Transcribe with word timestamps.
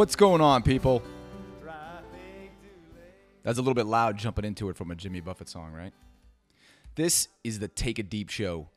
What's 0.00 0.16
going 0.16 0.40
on, 0.40 0.62
people? 0.62 1.02
That's 3.42 3.58
a 3.58 3.60
little 3.60 3.74
bit 3.74 3.84
loud 3.84 4.16
jumping 4.16 4.46
into 4.46 4.70
it 4.70 4.76
from 4.78 4.90
a 4.90 4.94
Jimmy 4.94 5.20
Buffett 5.20 5.46
song, 5.46 5.74
right? 5.74 5.92
This 6.94 7.28
is 7.44 7.58
the 7.58 7.68
Take 7.68 7.98
It 7.98 8.08
Deep 8.08 8.30
show. 8.30 8.70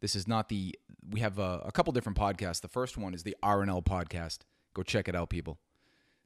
This 0.00 0.16
is 0.16 0.26
not 0.26 0.48
the. 0.48 0.74
We 1.10 1.20
have 1.20 1.38
a, 1.38 1.60
a 1.66 1.72
couple 1.72 1.92
different 1.92 2.16
podcasts. 2.16 2.62
The 2.62 2.68
first 2.68 2.96
one 2.96 3.12
is 3.12 3.22
the 3.22 3.36
RNL 3.42 3.84
podcast. 3.84 4.38
Go 4.72 4.82
check 4.82 5.08
it 5.08 5.14
out, 5.14 5.28
people. 5.28 5.58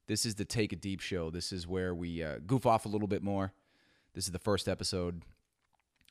This 0.07 0.25
is 0.25 0.37
the 0.37 0.45
Take 0.45 0.73
It 0.73 0.81
Deep 0.81 1.01
show. 1.01 1.31
This 1.31 1.51
is 1.51 1.67
where 1.67 1.93
we 1.93 2.23
uh, 2.23 2.39
goof 2.47 2.67
off 2.67 2.87
a 2.87 2.89
little 2.89 3.09
bit 3.09 3.25
more. 3.25 3.53
This 4.15 4.27
is 4.27 4.31
the 4.31 4.39
first 4.39 4.69
episode, 4.69 5.23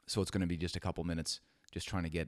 so 0.07 0.21
it's 0.21 0.29
going 0.29 0.41
to 0.41 0.47
be 0.47 0.57
just 0.57 0.75
a 0.75 0.81
couple 0.81 1.05
minutes, 1.05 1.39
just 1.71 1.87
trying 1.87 2.03
to 2.03 2.09
get 2.09 2.27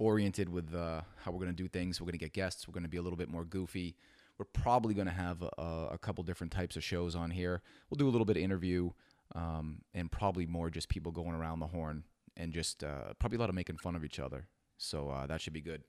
oriented 0.00 0.48
with 0.48 0.74
uh, 0.74 1.02
how 1.22 1.30
we're 1.30 1.38
going 1.38 1.54
to 1.54 1.62
do 1.62 1.68
things. 1.68 2.00
We're 2.00 2.06
going 2.06 2.12
to 2.12 2.18
get 2.18 2.32
guests. 2.32 2.66
We're 2.66 2.72
going 2.72 2.84
to 2.84 2.88
be 2.88 2.96
a 2.96 3.02
little 3.02 3.18
bit 3.18 3.28
more 3.28 3.44
goofy. 3.44 3.94
We're 4.38 4.46
probably 4.46 4.94
going 4.94 5.06
to 5.06 5.12
have 5.12 5.42
a, 5.42 5.88
a 5.92 5.98
couple 5.98 6.24
different 6.24 6.52
types 6.52 6.74
of 6.74 6.82
shows 6.82 7.14
on 7.14 7.30
here. 7.30 7.60
We'll 7.88 7.98
do 7.98 8.08
a 8.08 8.10
little 8.10 8.24
bit 8.24 8.38
of 8.38 8.42
interview 8.42 8.90
um, 9.34 9.82
and 9.92 10.10
probably 10.10 10.46
more 10.46 10.70
just 10.70 10.88
people 10.88 11.12
going 11.12 11.34
around 11.34 11.60
the 11.60 11.66
horn 11.66 12.04
and 12.38 12.50
just 12.50 12.82
uh, 12.82 13.12
probably 13.18 13.36
a 13.36 13.40
lot 13.40 13.50
of 13.50 13.54
making 13.54 13.76
fun 13.76 13.94
of 13.94 14.02
each 14.02 14.18
other. 14.18 14.46
So 14.78 15.10
uh, 15.10 15.26
that 15.26 15.42
should 15.42 15.52
be 15.52 15.60
good. 15.60 15.84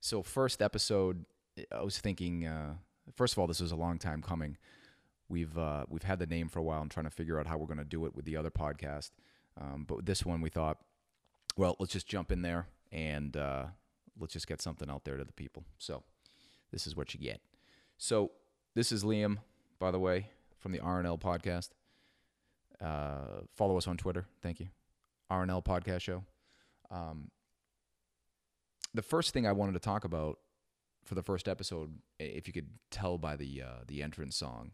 So 0.00 0.22
first 0.22 0.60
episode, 0.60 1.24
I 1.72 1.82
was 1.82 1.98
thinking. 1.98 2.46
Uh, 2.46 2.74
first 3.16 3.32
of 3.32 3.38
all, 3.38 3.46
this 3.46 3.60
was 3.60 3.72
a 3.72 3.76
long 3.76 3.98
time 3.98 4.20
coming. 4.20 4.58
We've 5.30 5.56
uh, 5.56 5.86
we've 5.88 6.02
had 6.02 6.18
the 6.18 6.26
name 6.26 6.50
for 6.50 6.58
a 6.58 6.62
while 6.62 6.82
and 6.82 6.90
trying 6.90 7.04
to 7.04 7.10
figure 7.10 7.40
out 7.40 7.46
how 7.46 7.56
we're 7.56 7.66
going 7.66 7.78
to 7.78 7.84
do 7.84 8.04
it 8.04 8.14
with 8.14 8.26
the 8.26 8.36
other 8.36 8.50
podcast. 8.50 9.12
Um, 9.58 9.86
but 9.88 10.04
this 10.04 10.26
one, 10.26 10.42
we 10.42 10.50
thought, 10.50 10.76
well, 11.56 11.76
let's 11.78 11.94
just 11.94 12.06
jump 12.06 12.30
in 12.30 12.42
there 12.42 12.66
and 12.94 13.36
uh, 13.36 13.64
let's 14.18 14.32
just 14.32 14.46
get 14.46 14.62
something 14.62 14.88
out 14.88 15.04
there 15.04 15.16
to 15.16 15.24
the 15.24 15.32
people. 15.32 15.64
So 15.78 16.04
this 16.70 16.86
is 16.86 16.96
what 16.96 17.12
you 17.12 17.20
get. 17.20 17.40
So 17.98 18.30
this 18.74 18.92
is 18.92 19.04
Liam, 19.04 19.38
by 19.80 19.90
the 19.90 19.98
way, 19.98 20.30
from 20.60 20.72
the 20.72 20.78
RNL 20.78 21.20
podcast. 21.20 21.70
Uh, 22.80 23.42
follow 23.54 23.76
us 23.76 23.88
on 23.88 23.96
Twitter. 23.96 24.26
Thank 24.42 24.60
you. 24.60 24.68
RNL 25.30 25.64
podcast 25.64 26.00
show. 26.00 26.22
Um, 26.90 27.30
the 28.94 29.02
first 29.02 29.32
thing 29.32 29.46
I 29.46 29.52
wanted 29.52 29.72
to 29.72 29.80
talk 29.80 30.04
about 30.04 30.38
for 31.04 31.16
the 31.16 31.22
first 31.22 31.48
episode, 31.48 31.98
if 32.20 32.46
you 32.46 32.52
could 32.52 32.68
tell 32.90 33.18
by 33.18 33.36
the 33.36 33.62
uh, 33.62 33.82
the 33.86 34.02
entrance 34.02 34.36
song, 34.36 34.70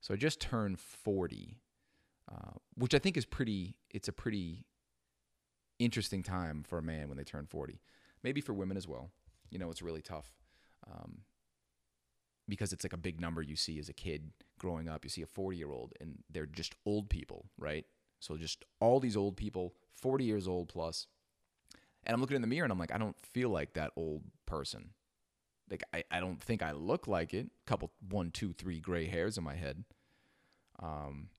so 0.00 0.14
I 0.14 0.16
just 0.16 0.40
turned 0.40 0.78
forty, 0.78 1.58
uh, 2.30 2.52
which 2.76 2.94
I 2.94 2.98
think 2.98 3.16
is 3.16 3.24
pretty. 3.24 3.74
It's 3.90 4.08
a 4.08 4.12
pretty 4.12 4.64
interesting 5.78 6.22
time 6.22 6.64
for 6.66 6.78
a 6.78 6.82
man 6.82 7.08
when 7.08 7.16
they 7.16 7.24
turn 7.24 7.46
40. 7.46 7.80
Maybe 8.22 8.40
for 8.40 8.52
women 8.52 8.76
as 8.76 8.88
well. 8.88 9.10
You 9.50 9.58
know, 9.58 9.70
it's 9.70 9.82
really 9.82 10.02
tough 10.02 10.32
um, 10.90 11.18
because 12.48 12.72
it's 12.72 12.84
like 12.84 12.92
a 12.92 12.98
big 12.98 13.20
number 13.20 13.42
you 13.42 13.56
see 13.56 13.78
as 13.78 13.88
a 13.88 13.92
kid 13.92 14.30
growing 14.58 14.88
up. 14.88 15.04
You 15.04 15.10
see 15.10 15.22
a 15.22 15.26
40 15.26 15.56
year 15.56 15.70
old 15.70 15.92
and 16.00 16.18
they're 16.30 16.46
just 16.46 16.74
old 16.84 17.08
people, 17.08 17.46
right? 17.58 17.84
So 18.20 18.36
just 18.36 18.64
all 18.80 19.00
these 19.00 19.16
old 19.16 19.36
people, 19.36 19.74
40 19.94 20.24
years 20.24 20.48
old 20.48 20.68
plus. 20.68 21.06
And 22.04 22.14
I'm 22.14 22.20
looking 22.20 22.36
in 22.36 22.42
the 22.42 22.48
mirror 22.48 22.64
and 22.64 22.72
I'm 22.72 22.78
like, 22.78 22.94
I 22.94 22.98
don't 22.98 23.18
feel 23.20 23.50
like 23.50 23.74
that 23.74 23.92
old 23.96 24.22
person. 24.46 24.90
Like, 25.70 25.82
I, 25.92 26.04
I 26.10 26.20
don't 26.20 26.40
think 26.40 26.62
I 26.62 26.70
look 26.70 27.08
like 27.08 27.34
it. 27.34 27.48
Couple, 27.66 27.90
one, 28.08 28.30
two, 28.30 28.52
three 28.52 28.78
gray 28.78 29.06
hairs 29.06 29.36
in 29.36 29.42
my 29.42 29.54
head. 29.54 29.84
Um, 30.80 31.30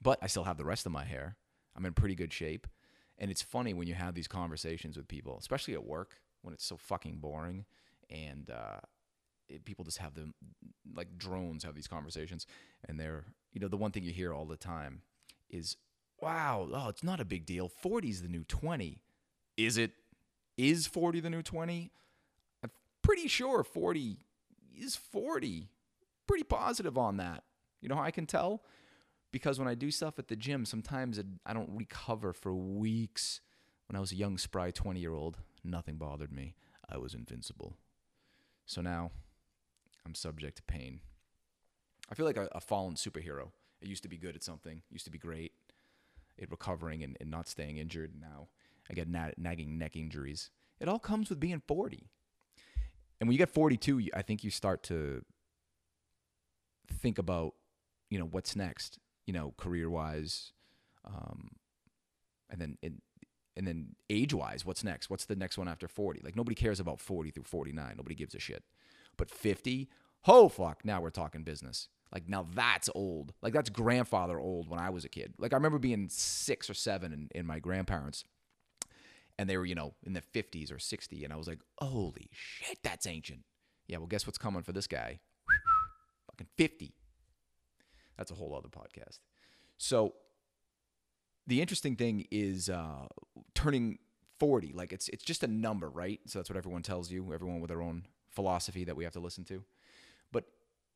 but 0.00 0.18
I 0.22 0.28
still 0.28 0.44
have 0.44 0.56
the 0.56 0.64
rest 0.64 0.86
of 0.86 0.92
my 0.92 1.04
hair. 1.04 1.36
I'm 1.76 1.84
in 1.84 1.92
pretty 1.92 2.14
good 2.14 2.32
shape. 2.32 2.68
And 3.18 3.30
it's 3.30 3.42
funny 3.42 3.74
when 3.74 3.86
you 3.86 3.94
have 3.94 4.14
these 4.14 4.28
conversations 4.28 4.96
with 4.96 5.08
people, 5.08 5.36
especially 5.38 5.74
at 5.74 5.84
work, 5.84 6.20
when 6.42 6.52
it's 6.52 6.64
so 6.64 6.76
fucking 6.76 7.18
boring, 7.18 7.64
and 8.10 8.50
uh, 8.50 8.80
it, 9.48 9.64
people 9.64 9.84
just 9.84 9.98
have 9.98 10.14
them 10.14 10.34
like 10.94 11.16
drones 11.16 11.64
have 11.64 11.74
these 11.74 11.86
conversations, 11.86 12.46
and 12.88 12.98
they're 12.98 13.24
you 13.52 13.60
know 13.60 13.68
the 13.68 13.76
one 13.76 13.92
thing 13.92 14.02
you 14.02 14.12
hear 14.12 14.34
all 14.34 14.44
the 14.44 14.56
time 14.56 15.02
is, 15.48 15.76
"Wow, 16.20 16.68
oh, 16.72 16.88
it's 16.88 17.04
not 17.04 17.20
a 17.20 17.24
big 17.24 17.46
deal. 17.46 17.68
40 17.68 18.10
is 18.10 18.22
the 18.22 18.28
new 18.28 18.44
20." 18.44 19.00
Is 19.56 19.78
it? 19.78 19.92
Is 20.56 20.86
40 20.86 21.20
the 21.20 21.30
new 21.30 21.42
20? 21.42 21.90
I'm 22.62 22.70
pretty 23.02 23.28
sure 23.28 23.62
40 23.62 24.18
is 24.76 24.96
40. 24.96 25.68
Pretty 26.26 26.44
positive 26.44 26.96
on 26.98 27.18
that. 27.18 27.44
You 27.80 27.88
know 27.88 27.96
how 27.96 28.02
I 28.02 28.10
can 28.10 28.26
tell? 28.26 28.62
Because 29.34 29.58
when 29.58 29.66
I 29.66 29.74
do 29.74 29.90
stuff 29.90 30.20
at 30.20 30.28
the 30.28 30.36
gym, 30.36 30.64
sometimes 30.64 31.18
it, 31.18 31.26
I 31.44 31.54
don't 31.54 31.70
recover 31.74 32.32
for 32.32 32.54
weeks. 32.54 33.40
When 33.88 33.96
I 33.96 34.00
was 34.00 34.12
a 34.12 34.14
young, 34.14 34.38
spry 34.38 34.70
20 34.70 35.00
year 35.00 35.12
old, 35.12 35.38
nothing 35.64 35.96
bothered 35.96 36.30
me. 36.30 36.54
I 36.88 36.98
was 36.98 37.14
invincible. 37.14 37.74
So 38.64 38.80
now 38.80 39.10
I'm 40.06 40.14
subject 40.14 40.58
to 40.58 40.62
pain. 40.62 41.00
I 42.08 42.14
feel 42.14 42.26
like 42.26 42.36
a, 42.36 42.48
a 42.52 42.60
fallen 42.60 42.94
superhero. 42.94 43.48
I 43.82 43.88
used 43.88 44.04
to 44.04 44.08
be 44.08 44.16
good 44.16 44.36
at 44.36 44.44
something, 44.44 44.82
used 44.88 45.04
to 45.06 45.10
be 45.10 45.18
great 45.18 45.50
at 46.40 46.48
recovering 46.48 47.02
and, 47.02 47.16
and 47.20 47.28
not 47.28 47.48
staying 47.48 47.78
injured. 47.78 48.12
Now 48.16 48.46
I 48.88 48.94
get 48.94 49.08
na- 49.08 49.32
nagging 49.36 49.76
neck 49.76 49.96
injuries. 49.96 50.50
It 50.78 50.88
all 50.88 51.00
comes 51.00 51.28
with 51.28 51.40
being 51.40 51.60
40. 51.66 52.08
And 53.18 53.26
when 53.26 53.32
you 53.32 53.38
get 53.38 53.50
42, 53.50 54.10
I 54.14 54.22
think 54.22 54.44
you 54.44 54.50
start 54.50 54.84
to 54.84 55.24
think 56.88 57.18
about, 57.18 57.54
you 58.10 58.20
know, 58.20 58.26
what's 58.26 58.54
next 58.54 59.00
you 59.26 59.32
know, 59.32 59.54
career 59.56 59.88
wise, 59.90 60.52
um, 61.04 61.50
and 62.50 62.60
then 62.60 62.78
in, 62.82 63.00
and 63.56 63.66
then 63.66 63.94
age 64.10 64.34
wise, 64.34 64.64
what's 64.66 64.84
next? 64.84 65.10
What's 65.10 65.26
the 65.26 65.36
next 65.36 65.58
one 65.58 65.68
after 65.68 65.88
40? 65.88 66.20
Like 66.24 66.36
nobody 66.36 66.54
cares 66.54 66.80
about 66.80 67.00
40 67.00 67.30
through 67.30 67.44
49. 67.44 67.94
Nobody 67.96 68.14
gives 68.14 68.34
a 68.34 68.40
shit. 68.40 68.64
But 69.16 69.30
50, 69.30 69.88
oh 70.26 70.48
fuck, 70.48 70.84
now 70.84 71.00
we're 71.00 71.10
talking 71.10 71.44
business. 71.44 71.88
Like 72.12 72.28
now 72.28 72.46
that's 72.54 72.88
old. 72.94 73.32
Like 73.42 73.52
that's 73.52 73.70
grandfather 73.70 74.38
old 74.38 74.68
when 74.68 74.80
I 74.80 74.90
was 74.90 75.04
a 75.04 75.08
kid. 75.08 75.34
Like 75.38 75.52
I 75.52 75.56
remember 75.56 75.78
being 75.78 76.08
six 76.10 76.68
or 76.68 76.74
seven 76.74 77.12
in, 77.12 77.28
in 77.34 77.46
my 77.46 77.58
grandparents 77.58 78.24
and 79.38 79.48
they 79.48 79.56
were, 79.56 79.64
you 79.64 79.74
know, 79.74 79.94
in 80.04 80.12
the 80.12 80.22
50s 80.22 80.72
or 80.72 80.78
60. 80.78 81.24
And 81.24 81.32
I 81.32 81.36
was 81.36 81.48
like, 81.48 81.60
holy 81.78 82.28
shit, 82.32 82.78
that's 82.82 83.06
ancient. 83.06 83.40
Yeah, 83.86 83.98
well, 83.98 84.06
guess 84.06 84.26
what's 84.26 84.38
coming 84.38 84.62
for 84.62 84.72
this 84.72 84.86
guy? 84.86 85.20
Fucking 86.30 86.46
50. 86.56 86.94
That's 88.16 88.30
a 88.30 88.34
whole 88.34 88.54
other 88.54 88.68
podcast. 88.68 89.18
So 89.76 90.14
the 91.46 91.60
interesting 91.60 91.96
thing 91.96 92.26
is 92.30 92.68
uh, 92.68 93.06
turning 93.54 93.98
40. 94.38 94.72
Like 94.72 94.92
it's 94.92 95.08
it's 95.08 95.24
just 95.24 95.42
a 95.42 95.46
number, 95.48 95.88
right? 95.88 96.20
So 96.26 96.38
that's 96.38 96.50
what 96.50 96.56
everyone 96.56 96.82
tells 96.82 97.10
you. 97.10 97.32
Everyone 97.32 97.60
with 97.60 97.68
their 97.68 97.82
own 97.82 98.06
philosophy 98.30 98.84
that 98.84 98.96
we 98.96 99.04
have 99.04 99.12
to 99.14 99.20
listen 99.20 99.44
to. 99.44 99.62
But 100.32 100.44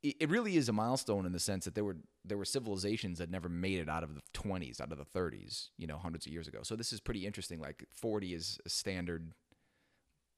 it, 0.02 0.16
it 0.20 0.30
really 0.30 0.56
is 0.56 0.68
a 0.68 0.72
milestone 0.72 1.26
in 1.26 1.32
the 1.32 1.38
sense 1.38 1.64
that 1.64 1.74
there 1.74 1.84
were 1.84 1.96
there 2.24 2.38
were 2.38 2.44
civilizations 2.44 3.18
that 3.18 3.30
never 3.30 3.48
made 3.48 3.78
it 3.78 3.88
out 3.88 4.02
of 4.02 4.14
the 4.14 4.22
20s, 4.34 4.80
out 4.80 4.92
of 4.92 4.98
the 4.98 5.04
30s, 5.04 5.68
you 5.76 5.86
know, 5.86 5.96
hundreds 5.96 6.26
of 6.26 6.32
years 6.32 6.48
ago. 6.48 6.60
So 6.62 6.76
this 6.76 6.92
is 6.92 7.00
pretty 7.00 7.26
interesting. 7.26 7.60
Like 7.60 7.84
40 7.92 8.34
is 8.34 8.58
a 8.66 8.68
standard 8.68 9.32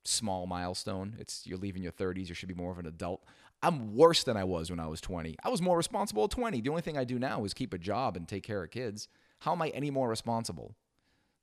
small 0.04 0.46
milestone. 0.46 1.16
It's 1.18 1.46
you're 1.46 1.58
leaving 1.58 1.82
your 1.82 1.92
30s, 1.92 2.28
you 2.28 2.34
should 2.34 2.48
be 2.48 2.54
more 2.54 2.72
of 2.72 2.78
an 2.78 2.86
adult. 2.86 3.24
I'm 3.62 3.94
worse 3.94 4.24
than 4.24 4.36
I 4.36 4.44
was 4.44 4.70
when 4.70 4.80
I 4.80 4.86
was 4.86 5.00
20. 5.00 5.36
I 5.44 5.48
was 5.50 5.60
more 5.60 5.76
responsible 5.76 6.24
at 6.24 6.30
20. 6.30 6.60
The 6.60 6.70
only 6.70 6.82
thing 6.82 6.96
I 6.96 7.04
do 7.04 7.18
now 7.18 7.44
is 7.44 7.52
keep 7.52 7.74
a 7.74 7.78
job 7.78 8.16
and 8.16 8.26
take 8.26 8.42
care 8.42 8.62
of 8.62 8.70
kids. 8.70 9.08
How 9.40 9.52
am 9.52 9.62
I 9.62 9.68
any 9.68 9.90
more 9.90 10.08
responsible? 10.08 10.76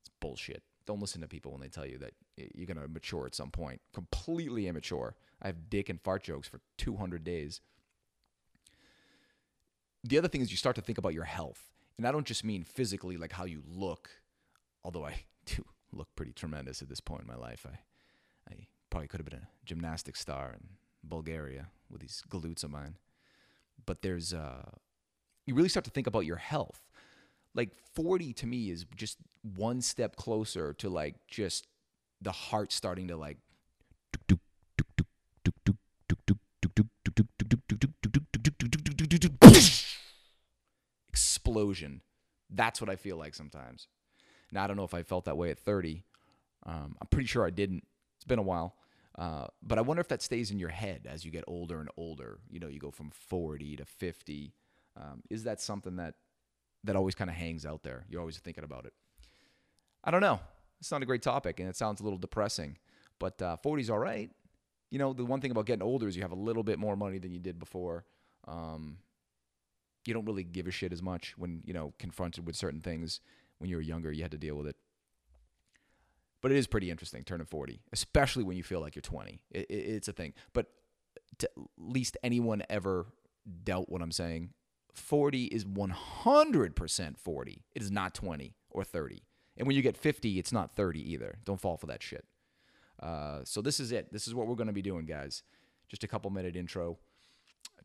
It's 0.01 0.09
bullshit. 0.19 0.63
Don't 0.87 0.99
listen 0.99 1.21
to 1.21 1.27
people 1.27 1.51
when 1.51 1.61
they 1.61 1.67
tell 1.67 1.85
you 1.85 1.97
that 1.99 2.13
you're 2.55 2.65
going 2.65 2.79
to 2.79 2.87
mature 2.87 3.25
at 3.25 3.35
some 3.35 3.51
point. 3.51 3.81
Completely 3.93 4.67
immature. 4.67 5.15
I 5.41 5.47
have 5.47 5.69
dick 5.69 5.89
and 5.89 6.01
fart 6.01 6.23
jokes 6.23 6.47
for 6.47 6.61
200 6.77 7.23
days. 7.23 7.61
The 10.03 10.17
other 10.17 10.27
thing 10.27 10.41
is 10.41 10.49
you 10.49 10.57
start 10.57 10.75
to 10.77 10.81
think 10.81 10.97
about 10.97 11.13
your 11.13 11.25
health. 11.25 11.71
And 11.97 12.07
I 12.07 12.11
don't 12.11 12.25
just 12.25 12.43
mean 12.43 12.63
physically, 12.63 13.17
like 13.17 13.33
how 13.33 13.45
you 13.45 13.63
look, 13.67 14.09
although 14.83 15.05
I 15.05 15.25
do 15.45 15.65
look 15.91 16.07
pretty 16.15 16.31
tremendous 16.31 16.81
at 16.81 16.89
this 16.89 17.01
point 17.01 17.21
in 17.21 17.27
my 17.27 17.35
life. 17.35 17.65
I, 17.69 17.79
probably 18.97 19.07
could 19.09 19.19
have 19.19 19.29
been 19.29 19.39
a 19.41 19.47
gymnastic 19.63 20.15
star 20.15 20.55
in 20.59 20.69
Bulgaria 21.07 21.67
with 21.87 22.01
these 22.01 22.23
glutes 22.27 22.63
of 22.63 22.71
mine. 22.71 22.95
But 23.85 24.01
there's 24.01 24.33
uh 24.33 24.71
you 25.45 25.53
really 25.53 25.69
start 25.69 25.83
to 25.83 25.91
think 25.91 26.07
about 26.07 26.25
your 26.25 26.37
health. 26.37 26.81
Like 27.53 27.75
40 27.93 28.33
to 28.33 28.47
me 28.47 28.71
is 28.71 28.87
just 28.95 29.19
one 29.55 29.81
step 29.81 30.15
closer 30.15 30.73
to 30.73 30.89
like 30.89 31.13
just 31.27 31.67
the 32.21 32.31
heart 32.31 32.71
starting 32.73 33.07
to 33.09 33.17
like 33.17 33.37
explosion. 41.07 42.01
That's 42.49 42.81
what 42.81 42.89
I 42.89 42.95
feel 42.95 43.17
like 43.17 43.35
sometimes. 43.35 43.87
Now 44.51 44.63
I 44.63 44.67
don't 44.67 44.75
know 44.75 44.85
if 44.85 44.95
I 44.95 45.03
felt 45.03 45.25
that 45.25 45.37
way 45.37 45.51
at 45.51 45.59
30. 45.59 46.03
Um, 46.65 46.95
I'm 46.99 47.07
pretty 47.11 47.27
sure 47.27 47.45
I 47.45 47.51
didn't. 47.51 47.85
It's 48.15 48.25
been 48.25 48.39
a 48.39 48.41
while. 48.41 48.73
Uh, 49.17 49.47
but 49.63 49.77
I 49.77 49.81
wonder 49.81 50.01
if 50.01 50.07
that 50.09 50.21
stays 50.21 50.51
in 50.51 50.59
your 50.59 50.69
head 50.69 51.07
as 51.09 51.25
you 51.25 51.31
get 51.31 51.43
older 51.47 51.79
and 51.79 51.89
older. 51.97 52.39
You 52.49 52.59
know, 52.59 52.67
you 52.67 52.79
go 52.79 52.91
from 52.91 53.09
40 53.09 53.77
to 53.77 53.85
50. 53.85 54.53
Um, 54.95 55.23
is 55.29 55.43
that 55.43 55.59
something 55.59 55.95
that 55.95 56.15
that 56.83 56.95
always 56.95 57.15
kind 57.15 57.29
of 57.29 57.35
hangs 57.35 57.65
out 57.65 57.83
there? 57.83 58.05
You're 58.09 58.21
always 58.21 58.37
thinking 58.37 58.63
about 58.63 58.85
it. 58.85 58.93
I 60.03 60.11
don't 60.11 60.21
know. 60.21 60.39
It's 60.79 60.91
not 60.91 61.01
a 61.01 61.05
great 61.05 61.23
topic, 61.23 61.59
and 61.59 61.67
it 61.67 61.75
sounds 61.75 61.99
a 61.99 62.03
little 62.03 62.19
depressing. 62.19 62.77
But 63.19 63.41
uh, 63.41 63.57
40's 63.63 63.89
all 63.89 63.99
right. 63.99 64.29
you 64.91 64.99
know, 64.99 65.13
the 65.13 65.25
one 65.25 65.41
thing 65.41 65.51
about 65.51 65.65
getting 65.65 65.81
older 65.81 66.07
is 66.07 66.15
you 66.15 66.21
have 66.21 66.31
a 66.31 66.35
little 66.35 66.63
bit 66.63 66.79
more 66.79 66.95
money 66.95 67.17
than 67.17 67.31
you 67.31 67.39
did 67.39 67.59
before. 67.59 68.05
Um, 68.47 68.99
you 70.05 70.13
don't 70.13 70.25
really 70.25 70.43
give 70.43 70.67
a 70.67 70.71
shit 70.71 70.93
as 70.93 71.01
much 71.01 71.33
when 71.37 71.61
you 71.65 71.73
know 71.73 71.93
confronted 71.99 72.45
with 72.45 72.55
certain 72.55 72.79
things. 72.81 73.19
When 73.57 73.69
you 73.69 73.75
were 73.75 73.81
younger, 73.81 74.11
you 74.11 74.21
had 74.21 74.31
to 74.31 74.37
deal 74.37 74.55
with 74.55 74.67
it. 74.67 74.75
But 76.41 76.51
it 76.51 76.57
is 76.57 76.67
pretty 76.67 76.91
interesting 76.91 77.23
turning 77.23 77.47
40, 77.47 77.81
especially 77.91 78.43
when 78.43 78.57
you 78.57 78.63
feel 78.63 78.79
like 78.79 78.95
you're 78.95 79.01
20. 79.01 79.41
It, 79.51 79.65
it, 79.69 79.73
it's 79.73 80.07
a 80.07 80.13
thing. 80.13 80.33
But 80.53 80.67
to 81.39 81.49
least 81.77 82.17
anyone 82.23 82.63
ever 82.69 83.07
dealt 83.63 83.89
what 83.89 84.01
I'm 84.01 84.11
saying, 84.11 84.51
40 84.93 85.45
is 85.45 85.65
100% 85.65 87.17
40. 87.17 87.65
It 87.75 87.81
is 87.81 87.91
not 87.91 88.13
20 88.13 88.55
or 88.69 88.83
30. 88.83 89.23
And 89.57 89.67
when 89.67 89.75
you 89.75 89.81
get 89.81 89.97
50, 89.97 90.39
it's 90.39 90.51
not 90.51 90.75
30 90.75 91.11
either. 91.11 91.39
Don't 91.43 91.59
fall 91.59 91.77
for 91.77 91.87
that 91.87 92.03
shit. 92.03 92.25
Uh, 93.01 93.39
so 93.43 93.61
this 93.61 93.79
is 93.79 93.91
it. 93.91 94.11
This 94.11 94.27
is 94.27 94.35
what 94.35 94.47
we're 94.47 94.55
going 94.55 94.67
to 94.67 94.73
be 94.73 94.81
doing, 94.81 95.05
guys. 95.05 95.43
Just 95.87 96.03
a 96.03 96.07
couple 96.07 96.29
minute 96.29 96.55
intro 96.55 96.97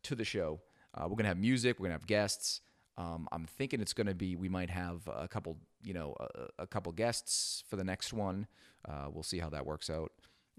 to 0.03 0.15
the 0.15 0.25
show. 0.25 0.61
Uh, 0.93 1.03
we're 1.03 1.15
going 1.15 1.23
to 1.23 1.29
have 1.29 1.37
music. 1.37 1.79
We're 1.79 1.87
going 1.87 1.97
to 1.97 2.01
have 2.01 2.07
guests. 2.07 2.61
Um, 2.97 3.27
I'm 3.31 3.45
thinking 3.45 3.81
it's 3.81 3.93
going 3.93 4.07
to 4.07 4.13
be. 4.13 4.35
We 4.35 4.49
might 4.49 4.69
have 4.69 5.01
a 5.07 5.27
couple, 5.27 5.57
you 5.83 5.93
know, 5.93 6.15
a, 6.19 6.63
a 6.63 6.67
couple 6.67 6.91
guests 6.91 7.63
for 7.67 7.75
the 7.75 7.83
next 7.83 8.13
one. 8.13 8.47
Uh, 8.87 9.07
we'll 9.11 9.23
see 9.23 9.39
how 9.39 9.49
that 9.49 9.65
works 9.65 9.89
out. 9.89 10.11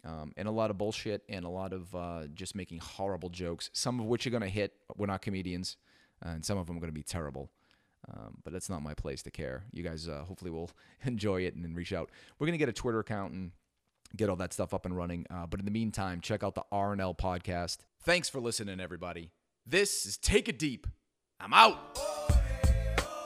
Um, 0.05 0.33
and 0.37 0.49
a 0.49 0.51
lot 0.51 0.71
of 0.71 0.77
bullshit 0.77 1.23
and 1.29 1.45
a 1.45 1.49
lot 1.49 1.73
of 1.73 1.95
uh, 1.95 2.27
just 2.35 2.55
making 2.55 2.79
horrible 2.79 3.31
jokes. 3.31 3.71
Some 3.73 4.01
of 4.01 4.07
which 4.07 4.27
are 4.27 4.31
going 4.31 4.43
to 4.43 4.49
hit. 4.49 4.73
We're 4.97 5.07
not 5.07 5.23
comedians, 5.23 5.77
and 6.23 6.45
some 6.45 6.59
of 6.59 6.67
them 6.67 6.77
are 6.77 6.81
going 6.81 6.93
to 6.93 6.95
be 6.95 7.05
terrible. 7.05 7.51
Um, 8.13 8.39
but 8.45 8.53
that's 8.53 8.69
not 8.69 8.83
my 8.83 8.95
place 8.95 9.23
to 9.23 9.31
care. 9.31 9.65
You 9.73 9.83
guys 9.83 10.09
uh, 10.09 10.25
hopefully 10.27 10.51
will 10.51 10.71
enjoy 11.05 11.43
it 11.43 11.55
and 11.55 11.65
then 11.65 11.75
reach 11.75 11.93
out. 11.93 12.11
We're 12.39 12.47
gonna 12.47 12.59
get 12.59 12.69
a 12.69 12.73
Twitter 12.73 12.99
account 12.99 13.33
and 13.33 13.53
get 14.17 14.29
all 14.29 14.37
that 14.37 14.53
stuff 14.53 14.75
up 14.75 14.85
and 14.87 14.97
running. 14.97 15.27
Uh, 15.31 15.47
but 15.47 15.61
in 15.61 15.65
the 15.65 15.73
meantime, 15.73 16.21
check 16.21 16.43
out 16.43 16.55
the 16.55 16.65
RNL 16.73 17.17
podcast. 17.17 17.79
Thanks 18.03 18.29
for 18.29 18.41
listening, 18.41 18.81
everybody. 18.81 19.31
This 19.67 20.05
is 20.07 20.17
Take 20.19 20.49
It 20.49 20.59
Deep. 20.59 20.87
I'm 21.41 21.55
out. 21.55 22.04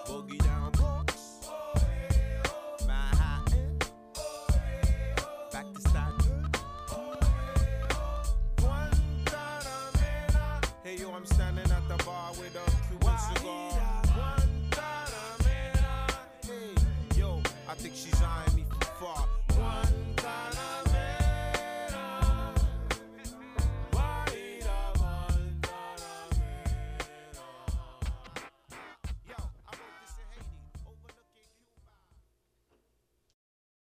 Boogie 0.09 0.48